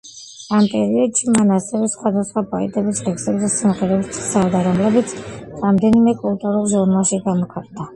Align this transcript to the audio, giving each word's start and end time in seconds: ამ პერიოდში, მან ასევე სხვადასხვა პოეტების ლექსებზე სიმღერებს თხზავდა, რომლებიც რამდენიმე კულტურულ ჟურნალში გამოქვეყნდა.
ამ 0.59 0.69
პერიოდში, 0.69 1.27
მან 1.35 1.53
ასევე 1.57 1.89
სხვადასხვა 1.95 2.43
პოეტების 2.55 3.03
ლექსებზე 3.11 3.53
სიმღერებს 3.59 4.11
თხზავდა, 4.17 4.67
რომლებიც 4.73 5.17
რამდენიმე 5.23 6.21
კულტურულ 6.27 6.71
ჟურნალში 6.79 7.27
გამოქვეყნდა. 7.33 7.89